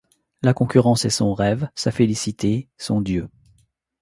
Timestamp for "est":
1.05-1.11